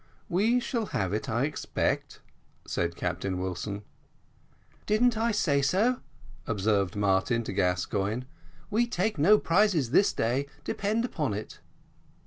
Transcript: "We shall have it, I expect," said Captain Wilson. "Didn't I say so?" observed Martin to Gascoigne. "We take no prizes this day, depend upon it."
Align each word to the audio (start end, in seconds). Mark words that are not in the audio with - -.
"We 0.29 0.59
shall 0.59 0.87
have 0.97 1.13
it, 1.13 1.29
I 1.29 1.43
expect," 1.45 2.21
said 2.65 2.95
Captain 2.95 3.37
Wilson. 3.39 3.83
"Didn't 4.87 5.15
I 5.15 5.29
say 5.29 5.61
so?" 5.61 5.99
observed 6.47 6.95
Martin 6.95 7.43
to 7.43 7.53
Gascoigne. 7.53 8.23
"We 8.71 8.87
take 8.87 9.19
no 9.19 9.37
prizes 9.37 9.91
this 9.91 10.11
day, 10.11 10.47
depend 10.63 11.05
upon 11.05 11.35
it." 11.35 11.59